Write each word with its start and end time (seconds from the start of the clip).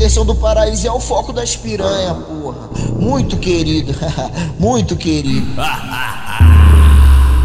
Anderson 0.00 0.24
do 0.24 0.34
Paraíso 0.34 0.86
é 0.86 0.90
o 0.90 0.98
foco 0.98 1.30
das 1.30 1.56
piranha, 1.56 2.14
porra. 2.14 2.70
Muito 2.98 3.36
querido, 3.36 3.94
muito 4.58 4.96
querido. 4.96 5.46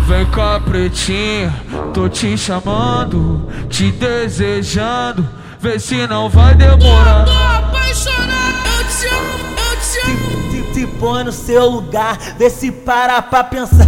Vem 0.08 0.26
cá, 0.28 0.62
pretinha, 0.62 1.54
tô 1.94 2.08
te 2.08 2.38
chamando, 2.38 3.46
te 3.68 3.92
desejando, 3.92 5.28
vê 5.60 5.78
se 5.78 6.08
não 6.08 6.30
vai 6.30 6.56
demorar. 6.56 7.20
Eu 7.20 7.26
tô 7.26 7.32
apaixonado, 7.32 8.68
eu 8.78 8.88
te 8.88 9.08
amo, 9.08 9.58
eu 9.58 9.78
te 9.82 10.00
amo. 10.00 10.72
Se, 10.72 10.74
se 10.80 10.88
põe 10.88 11.26
no 11.26 11.34
seu 11.34 11.70
lugar, 11.70 12.18
vê 12.40 12.50
se 12.50 12.72
para 12.72 13.22
pra 13.22 13.44
pensar. 13.44 13.86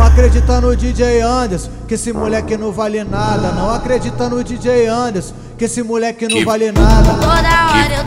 Não 0.00 0.02
acredita 0.02 0.60
no 0.60 0.76
DJ 0.76 1.22
Anderson, 1.22 1.70
que 1.88 1.94
esse 1.94 2.12
moleque 2.12 2.56
não 2.56 2.70
vale 2.70 3.02
nada. 3.02 3.52
Não 3.52 3.70
acredita 3.70 4.28
no 4.28 4.44
DJ 4.44 4.88
Anderson, 4.88 5.34
que 5.58 5.66
esse 5.66 5.82
moleque 5.82 6.26
não 6.26 6.42
vale 6.42 6.72
nada. 6.72 7.12
Toda 7.14 7.26
hora 7.26 7.94
eu 7.98 7.99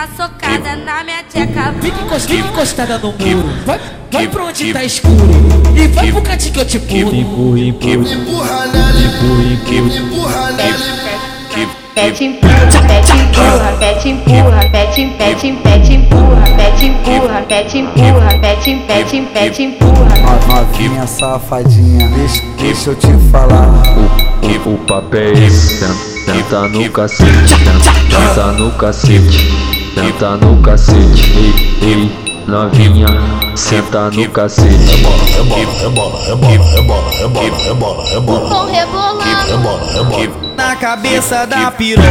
uma 0.00 0.08
socada 0.16 0.76
na 0.76 1.04
minha 1.04 1.22
tcheca. 1.24 1.74
Fica 1.80 2.02
encost- 2.02 2.26
fica 2.26 2.48
encostada 2.48 2.98
no 2.98 3.12
muro. 3.12 3.48
Vai, 3.66 3.80
vai 4.10 4.28
pra 4.28 4.44
onde 4.44 4.72
tá 4.72 4.82
escuro. 4.82 5.28
E 5.76 5.88
vai 5.88 6.10
pro 6.10 6.22
cantinho 6.22 6.54
que 6.54 6.60
eu 6.60 6.64
te 6.64 6.78
pulo. 6.78 7.14
Empurra, 7.14 7.58
empurra, 7.60 8.12
Empurra 8.14 8.66
nela, 8.66 9.02
empurra, 9.02 9.42
empurra. 9.44 10.50
Pet 11.92 12.24
empurra, 12.24 12.54
pet 12.86 13.12
empurra, 13.12 13.76
pet 13.78 14.08
empurra, 14.08 14.60
pet 14.70 15.14
pet 15.18 15.52
pet 15.62 15.92
empurra, 15.92 16.56
pet 16.56 16.86
empurra, 16.86 17.42
pet 17.42 17.78
empurra, 17.78 18.38
pet 18.40 18.84
pet 18.86 19.20
pet 19.34 19.62
empurra. 19.62 20.40
Novinha 20.46 21.06
safadinha, 21.06 22.08
deixa, 22.08 22.42
deixa 22.58 22.90
eu 22.90 22.94
te 22.94 23.12
falar. 23.30 23.68
O, 24.66 24.74
o 24.74 24.78
papel 24.78 25.34
é 25.34 25.44
esse, 25.44 25.78
senta, 26.24 26.68
no 26.68 26.90
cacete, 26.90 27.48
senta 28.10 28.52
no 28.52 28.70
cacete, 28.72 29.38
senta 29.94 30.36
no 30.36 30.56
cacete, 30.62 31.32
ei, 31.36 31.52
ei, 31.82 32.10
novinha, 32.46 33.06
senta 33.54 34.10
no 34.10 34.30
cacete. 34.30 35.04
Vão 38.48 38.66
rebolando. 38.66 39.20
Na 40.56 40.76
cabeça 40.76 41.46
da 41.46 41.70
piroca. 41.70 42.06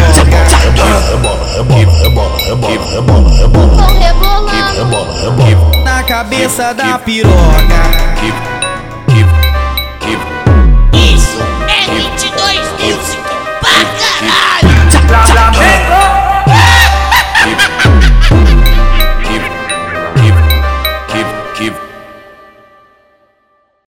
Vão 3.76 4.00
rebolando. 4.00 5.84
Na 5.84 6.04
cabeça 6.04 6.74
da 6.74 7.00
piroca. 7.00 8.59